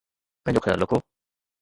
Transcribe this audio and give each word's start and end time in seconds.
پنهنجو 0.43 0.63
خيال 0.65 0.79
رکو 0.81 0.97